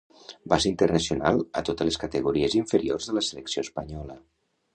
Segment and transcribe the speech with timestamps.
[0.51, 4.19] Va ser internacional a totes les categories inferiors de la selecció espanyola.